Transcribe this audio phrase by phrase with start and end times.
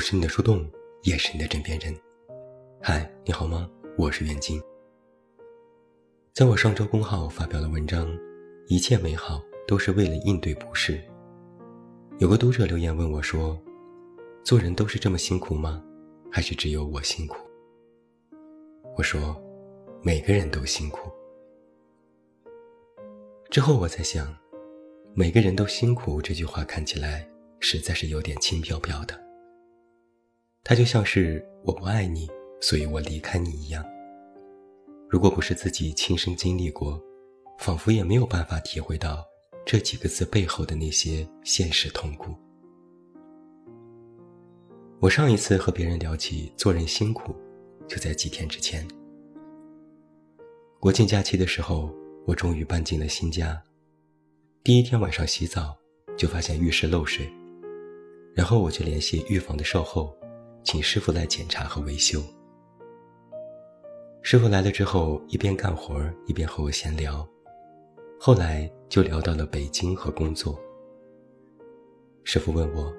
[0.00, 0.66] 我是你的树洞，
[1.02, 1.94] 也是你的枕边人。
[2.80, 3.70] 嗨，你好吗？
[3.98, 4.58] 我是袁静。
[6.32, 8.08] 在我上周公号发表了文章，
[8.66, 10.98] 一切美好都是为了应对不适。
[12.18, 13.60] 有个读者留言问我说
[14.42, 15.84] ：“做人都是这么辛苦吗？
[16.32, 17.36] 还是只有我辛苦？”
[18.96, 19.38] 我说
[20.02, 21.10] ：“每个人都辛苦。”
[23.52, 24.34] 之后我在想，
[25.12, 27.28] 每个人都辛苦这句话看起来
[27.58, 29.29] 实在是有点轻飘飘的。
[30.62, 32.28] 它就像是我不爱你，
[32.60, 33.84] 所以我离开你一样。
[35.08, 37.02] 如果不是自己亲身经历过，
[37.58, 39.24] 仿佛也没有办法体会到
[39.66, 42.34] 这几个字背后的那些现实痛苦。
[45.00, 47.34] 我上一次和别人聊起做人辛苦，
[47.88, 48.86] 就在几天之前。
[50.78, 51.90] 国庆假期的时候，
[52.26, 53.60] 我终于搬进了新家。
[54.62, 55.74] 第一天晚上洗澡，
[56.18, 57.26] 就发现浴室漏水，
[58.34, 60.14] 然后我就联系浴房的售后。
[60.62, 62.22] 请师傅来检查和维修。
[64.22, 67.26] 师傅来了之后，一边干活一边和我闲聊，
[68.18, 70.58] 后来就聊到了北京和工作。
[72.22, 72.92] 师傅问我，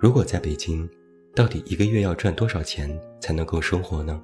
[0.00, 0.88] 如果在北京，
[1.34, 4.22] 到底一个月要赚多少钱才能够生活呢？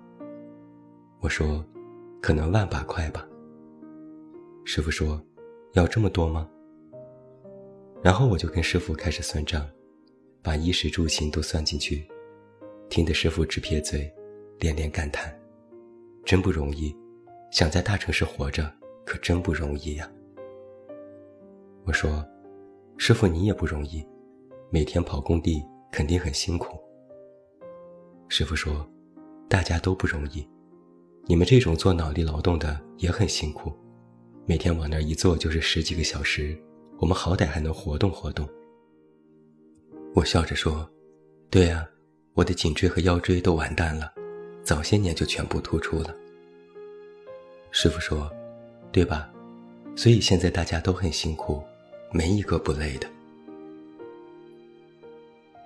[1.21, 1.65] 我说，
[2.23, 3.29] 可能万把块吧。
[4.65, 5.21] 师傅说，
[5.75, 6.49] 要这么多吗？
[8.03, 9.69] 然后我就跟师傅开始算账，
[10.43, 12.09] 把衣食住行都算进去。
[12.89, 14.11] 听得师傅直撇嘴，
[14.59, 15.33] 连连感叹
[16.25, 16.95] ：“真不容易，
[17.51, 18.73] 想在大城市活着
[19.05, 20.11] 可真不容易呀。”
[21.85, 22.27] 我说
[22.97, 24.05] ：“师傅你也不容易，
[24.71, 26.79] 每天跑工地肯定很辛苦。”
[28.29, 28.89] 师傅说
[29.49, 30.49] ：“大家都不容易，
[31.27, 33.71] 你们这种做脑力劳动的也很辛苦，
[34.47, 36.59] 每天往那儿一坐就是十几个小时，
[36.99, 38.49] 我们好歹还能活动活动。”
[40.15, 40.91] 我笑着说
[41.51, 41.87] ：“对呀。”
[42.39, 44.13] 我的颈椎和腰椎都完蛋了，
[44.63, 46.15] 早些年就全部突出了。
[47.73, 48.31] 师傅说
[48.93, 49.29] ：“对吧？
[49.97, 51.61] 所以现在大家都很辛苦，
[52.13, 53.09] 没一个不累的。”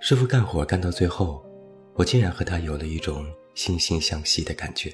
[0.00, 1.44] 师傅干活干到最后，
[1.92, 4.90] 我竟然和他有了一种惺惺相惜的感觉。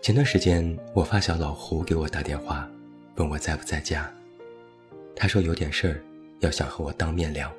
[0.00, 2.70] 前段时间，我发小老胡给我打电话，
[3.16, 4.08] 问我在不在家。
[5.16, 6.00] 他说有点事儿，
[6.38, 7.52] 要想和我当面聊。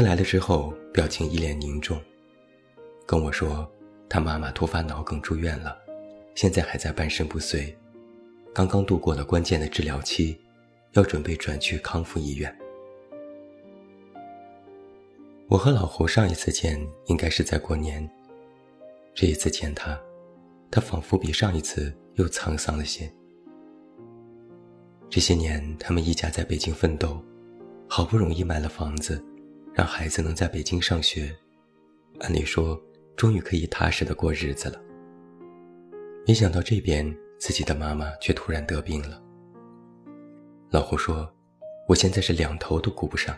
[0.00, 2.00] 他来了之后，表情一脸凝重，
[3.06, 3.70] 跟我说，
[4.08, 5.76] 他妈妈突发脑梗住院了，
[6.34, 7.76] 现在还在半身不遂，
[8.54, 10.40] 刚刚度过了关键的治疗期，
[10.92, 12.58] 要准备转去康复医院。
[15.48, 18.10] 我和老胡上一次见应该是在过年，
[19.14, 20.00] 这一次见他，
[20.70, 23.12] 他仿佛比上一次又沧桑了些。
[25.10, 27.22] 这些年，他们一家在北京奋斗，
[27.86, 29.22] 好不容易买了房子。
[29.72, 31.34] 让孩子能在北京上学，
[32.20, 32.80] 按理说
[33.16, 34.80] 终于可以踏实的过日子了。
[36.26, 39.22] 没想到这边自己的妈妈却突然得病了。
[40.70, 41.28] 老胡说
[41.88, 43.36] ：“我现在是两头都顾不上，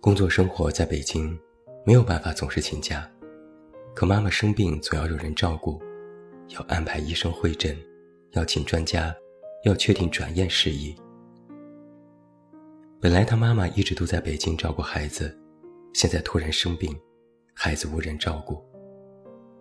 [0.00, 1.36] 工作生活在北京，
[1.84, 3.10] 没有办法总是请假，
[3.94, 5.80] 可妈妈生病总要有人照顾，
[6.50, 7.76] 要安排医生会诊，
[8.32, 9.14] 要请专家，
[9.64, 10.94] 要确定转院事宜。”
[13.00, 15.32] 本来他妈妈一直都在北京照顾孩子，
[15.94, 16.92] 现在突然生病，
[17.54, 18.60] 孩子无人照顾。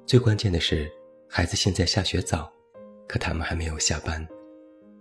[0.08, 0.92] 最关键的是，
[1.30, 2.52] 孩子现在下学早，
[3.08, 4.28] 可他们还没有下班，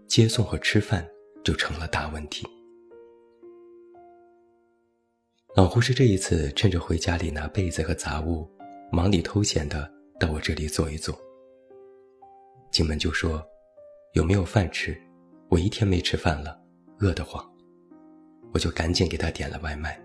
[0.06, 1.08] 接送和吃饭
[1.42, 2.47] 就成了大问题。
[5.54, 8.47] 老胡是这一次趁着回家里拿被子和杂物，
[8.92, 11.18] 忙里偷闲的到我这里坐一坐。
[12.70, 13.42] 进门就说
[14.12, 14.94] ：“有没有饭吃？
[15.48, 16.60] 我一天没吃饭了，
[17.00, 17.42] 饿得慌。”
[18.53, 20.01] 我就赶紧给他点了外卖。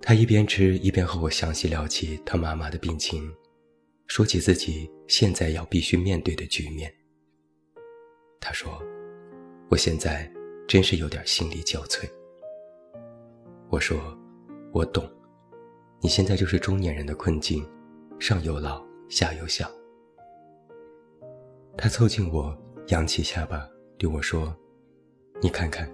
[0.00, 3.32] 他一边吃一边和我详细聊起他妈妈的病情，
[4.08, 6.92] 说起自己现在要必须面对的局面。
[8.40, 8.82] 他说
[9.70, 10.28] ：“我现在
[10.66, 12.10] 真是有点心力交瘁。”
[13.70, 13.96] 我说
[14.74, 15.08] ：“我懂，
[16.00, 17.64] 你现在就是中年人的困境，
[18.18, 19.70] 上有老下有小。”
[21.78, 22.54] 他凑近我，
[22.88, 23.66] 扬起下巴
[23.96, 24.54] 对我说
[25.40, 25.88] ：“你看看。”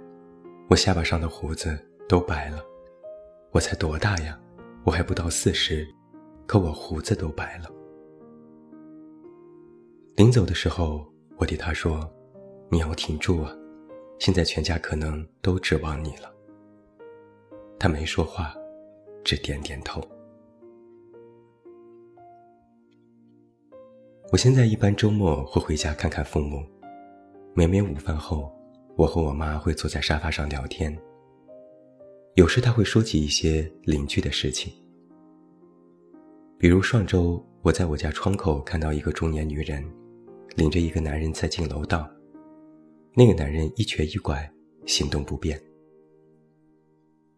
[0.70, 2.62] 我下巴上的胡子都白了，
[3.52, 4.38] 我才多大呀？
[4.84, 5.88] 我还不到四十，
[6.46, 7.70] 可我胡子都白了。
[10.14, 12.06] 临走的时候，我对他说
[12.70, 13.50] ：“你要挺住啊，
[14.18, 16.30] 现在全家可能都指望你了。”
[17.80, 18.54] 他没说话，
[19.24, 20.02] 只点点头。
[24.30, 26.62] 我现在一般周末会回家看看父母，
[27.54, 28.54] 每每午饭后。
[28.98, 30.92] 我和我妈会坐在沙发上聊天。
[32.34, 34.72] 有时她会说起一些邻居的事情，
[36.58, 39.88] 比如上周我在我家窗口看到一个中年女人，
[40.56, 42.10] 领着一个男人在进楼道，
[43.14, 44.50] 那个男人一瘸一拐，
[44.84, 45.62] 行动不便。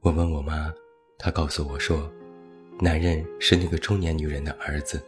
[0.00, 0.72] 我问我妈，
[1.18, 2.10] 她告诉我说，
[2.80, 4.98] 男人是那个中年女人的儿子。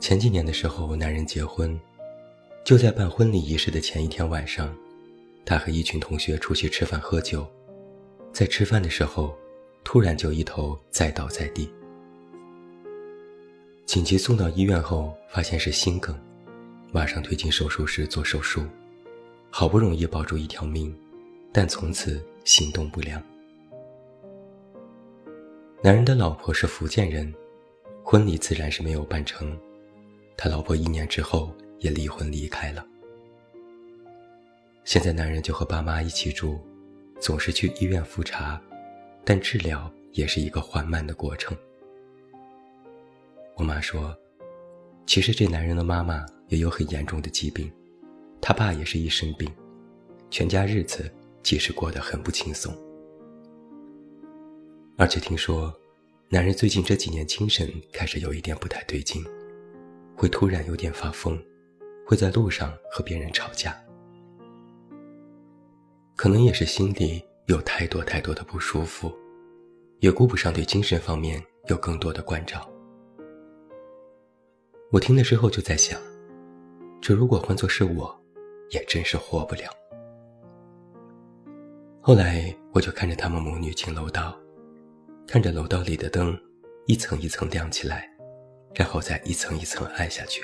[0.00, 1.78] 前几年的时候，男人结婚，
[2.66, 4.76] 就在办婚礼仪式的前一天晚上，
[5.44, 7.46] 他和一群同学出去吃饭喝酒。
[8.32, 9.38] 在吃饭的时候，
[9.84, 11.70] 突然就一头栽倒在地，
[13.84, 16.18] 紧急送到医院后，发现是心梗，
[16.90, 18.64] 马上推进手术室做手术，
[19.48, 20.92] 好不容易保住一条命，
[21.52, 23.22] 但从此行动不良。
[25.84, 27.32] 男人的老婆是福建人，
[28.02, 29.56] 婚礼自然是没有办成，
[30.36, 32.86] 他老婆一年之后也离婚离开了。
[34.84, 36.60] 现在男人就和爸妈一起住。
[37.18, 38.60] 总是去医院复查，
[39.24, 41.56] 但治疗也是一个缓慢的过程。
[43.56, 44.14] 我妈说，
[45.06, 47.72] 其实这男人的妈妈也有很严重的疾病，
[48.38, 49.50] 他爸也是一身病，
[50.30, 51.10] 全家日子
[51.42, 52.70] 其实过得很不轻松。
[54.98, 55.74] 而且听说，
[56.28, 59.24] 男人最近这几年精神开始有一点不太对劲，
[60.14, 61.42] 会突然有点发疯，
[62.06, 63.76] 会在路上和别人吵架。
[66.14, 69.12] 可能也是心里有太多太多的不舒服，
[69.98, 72.66] 也顾不上对精神方面有更多的关照。
[74.92, 76.00] 我听了之后就在想，
[77.02, 78.18] 这如果换作是我，
[78.70, 79.64] 也真是活不了。
[82.00, 84.38] 后来我就看着他们母女进楼道，
[85.26, 86.38] 看着楼道里的灯
[86.86, 88.08] 一层一层亮起来，
[88.74, 90.42] 然后再一层一层暗下去。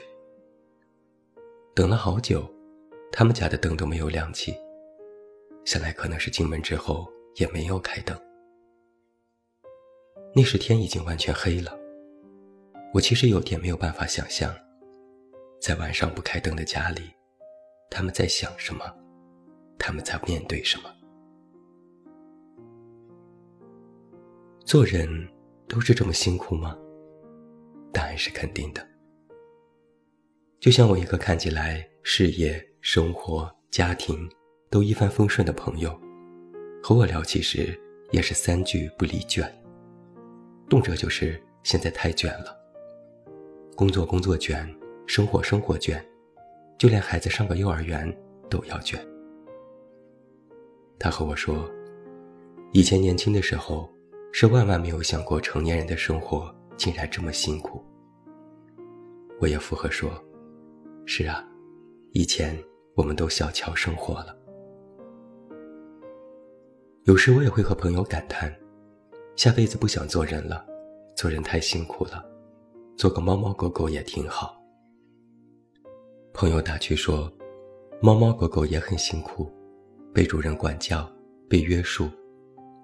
[1.74, 2.46] 等了好久，
[3.10, 4.54] 他们家的灯都没有亮起。
[5.64, 8.14] 想来可能是进门之后也没有开灯。
[10.34, 11.74] 那时天已经完全黑了。
[12.92, 14.54] 我其实有点没有办法想象，
[15.58, 17.10] 在晚上不开灯的家里，
[17.90, 18.84] 他们在想什么，
[19.78, 20.90] 他们在面对什么。
[24.66, 25.08] 做人
[25.66, 26.76] 都是这么辛苦吗？
[27.94, 28.91] 答案是肯定的。
[30.62, 34.16] 就像我一个看起来事业、生活、家庭。
[34.70, 35.94] 都一帆风顺的朋友，
[36.82, 37.78] 和我聊起时
[38.10, 39.44] 也是三句不离卷，
[40.66, 42.56] 动辄就是现在太卷了，
[43.76, 44.66] 工作工作卷，
[45.06, 46.02] 生活生活卷，
[46.78, 48.10] 就连孩子上个幼儿园
[48.48, 48.98] 都要卷。
[50.98, 51.70] 他和我说，
[52.72, 53.92] 以前年轻的时候
[54.32, 57.84] 是万万没有想过成年人的生活竟然这么辛苦。
[59.38, 60.10] 我也附和说，
[61.04, 61.44] 是啊，
[62.12, 62.56] 以前
[62.94, 64.36] 我们都小瞧生活了。
[67.04, 68.54] 有时我也会和朋友感叹，
[69.34, 70.64] 下辈子不想做人了，
[71.16, 72.24] 做人太辛苦了，
[72.96, 74.56] 做个猫猫狗狗也挺好。
[76.32, 77.30] 朋友打趣说，
[78.00, 79.52] 猫猫狗狗也很辛苦，
[80.14, 81.10] 被主人管教，
[81.48, 82.08] 被约束，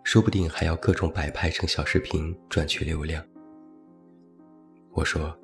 [0.03, 3.25] 说不定还要各种摆拍成小视频赚取流量。
[4.93, 5.35] 我说，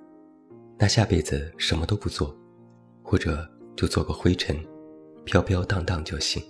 [0.76, 2.36] 那下辈子什么都不做，
[3.04, 3.46] 或者
[3.76, 4.56] 就做个灰尘，
[5.24, 6.42] 飘飘荡荡就行。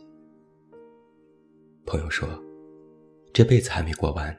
[1.84, 2.28] 朋友说
[3.34, 4.34] ：“这辈子还没过完，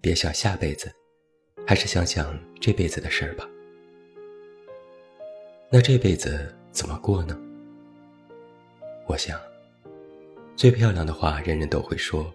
[0.00, 0.92] 别想下辈子，
[1.64, 3.48] 还是想想这辈子的事儿吧。
[5.70, 7.38] 那这辈子怎么过呢？
[9.06, 9.40] 我想，
[10.56, 12.30] 最漂亮的话人人都会说，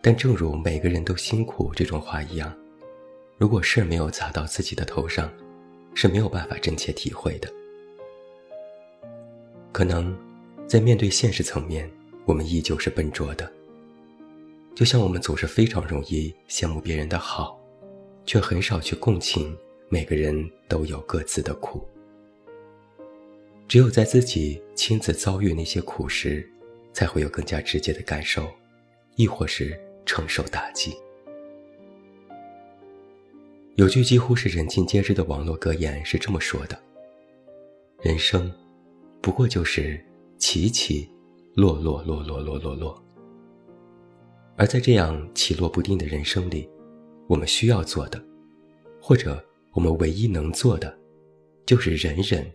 [0.00, 2.56] 但正如每个人都辛苦这种话一样，
[3.38, 5.28] 如果事儿没有砸到自己的头上，
[5.94, 7.52] 是没有办法真切体会的。
[9.76, 10.16] 可能，
[10.66, 11.86] 在面对现实层面，
[12.24, 13.52] 我们依旧是笨拙的。”
[14.74, 17.60] 就像我们总是非常容易羡慕别人的好，
[18.24, 19.54] 却很少去共情
[19.90, 21.86] 每个人都有各自的苦。
[23.68, 26.48] 只有在自己亲自遭遇那些苦时，
[26.94, 28.48] 才会有更加直接的感受，
[29.16, 30.96] 亦或是承受打击。
[33.74, 36.80] 有句几乎是人尽皆知的网络格言是这么说的
[38.00, 38.50] ：“人生，
[39.26, 40.00] 不过就是
[40.38, 41.10] 起起
[41.56, 43.04] 落落落落落落落。”
[44.56, 46.70] 而在这样起落不定的人生里，
[47.26, 48.24] 我们需要做的，
[49.02, 50.96] 或者我们唯一能做的，
[51.66, 52.48] 就是忍忍，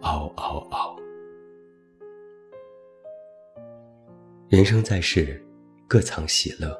[0.00, 0.96] 熬熬熬。
[4.48, 5.44] 人生在世，
[5.86, 6.74] 各藏喜乐，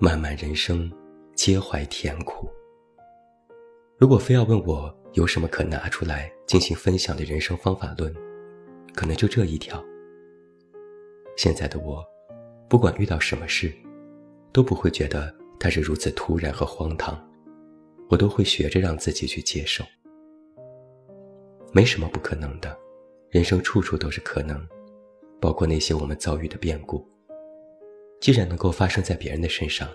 [0.00, 0.90] 漫漫人生，
[1.36, 2.48] 皆怀甜苦。
[3.96, 8.12] 如果非要问我有什么可拿出来进行分享的人生方法论，
[8.94, 9.82] 可能就这一条：
[11.36, 12.04] 现在的我，
[12.68, 13.72] 不管遇到什么事，
[14.52, 17.16] 都不会觉得它是如此突然和荒唐，
[18.10, 19.84] 我都会学着让自己去接受。
[21.72, 22.76] 没什么不可能的，
[23.30, 24.60] 人生处处都是可能，
[25.40, 27.08] 包括那些我们遭遇的变故。
[28.20, 29.88] 既然能够发生在别人的身上，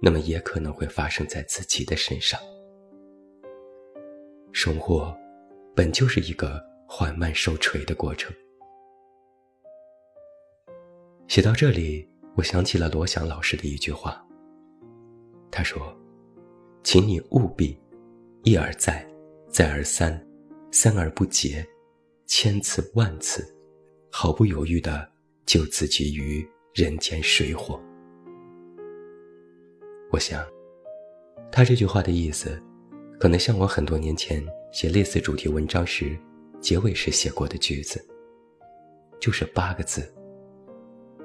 [0.00, 2.40] 那么也可能会发生在自己的身上。
[4.58, 5.14] 生活，
[5.74, 8.34] 本就是一个缓慢受锤的过程。
[11.28, 14.26] 写到这里，我想起了罗翔老师的一句话。
[15.50, 15.94] 他说
[16.82, 17.78] ：“请你务必
[18.44, 19.06] 一而再，
[19.46, 20.26] 再而三，
[20.70, 21.62] 三而不竭，
[22.24, 23.54] 千次万次，
[24.10, 25.06] 毫不犹豫地
[25.44, 27.78] 救自己于人间水火。”
[30.10, 30.42] 我想，
[31.52, 32.58] 他这句话的意思，
[33.18, 36.16] 可能像我很多年前写类似主题文章时，
[36.60, 38.04] 结尾时写过的句子，
[39.18, 40.12] 就是八个字。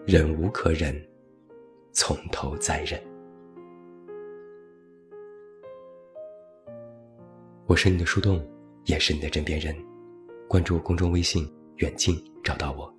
[0.07, 0.95] 忍无可忍，
[1.91, 2.99] 从头再忍。
[7.67, 8.41] 我是你的树洞，
[8.85, 9.75] 也是你的枕边人。
[10.47, 12.91] 关注公众微信“远近”，找到我。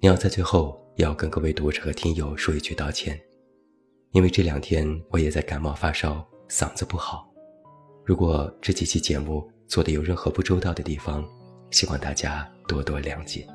[0.00, 3.20] 你要在最后要跟各位读者和听友说一句道歉，
[4.12, 7.29] 因为这两天我也在感冒发烧，嗓子不好。
[8.04, 11.24] 如果这几期节目做的有任何不周到的地方，
[11.70, 13.46] 希望大家多多谅解。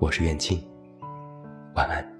[0.00, 0.60] 我是袁静，
[1.76, 2.13] 晚安。